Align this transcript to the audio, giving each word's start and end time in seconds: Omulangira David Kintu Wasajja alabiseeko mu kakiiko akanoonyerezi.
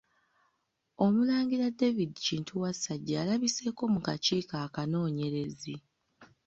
Omulangira 1.05 1.65
David 1.79 2.13
Kintu 2.27 2.53
Wasajja 2.63 3.15
alabiseeko 3.23 3.83
mu 3.93 3.99
kakiiko 4.05 4.55
akanoonyerezi. 4.65 5.75